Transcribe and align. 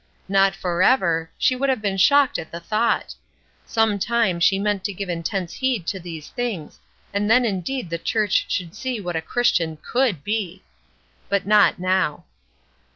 Not 0.27 0.55
forever, 0.55 1.29
she 1.37 1.55
would 1.55 1.69
have 1.69 1.79
been 1.79 1.95
shocked 1.97 2.39
at 2.39 2.49
the 2.51 2.59
thought. 2.59 3.13
Some 3.67 3.99
time 3.99 4.39
she 4.39 4.57
meant 4.57 4.83
to 4.85 4.93
give 4.93 5.09
intense 5.09 5.53
heed 5.53 5.85
to 5.85 5.99
these 5.99 6.29
things, 6.29 6.79
and 7.13 7.29
then 7.29 7.45
indeed 7.45 7.91
the 7.91 7.99
church 7.99 8.45
should 8.49 8.73
see 8.73 8.99
what 8.99 9.15
a 9.15 9.21
Christian 9.21 9.77
could 9.83 10.23
be! 10.23 10.63
But 11.29 11.45
not 11.45 11.77
now. 11.77 12.25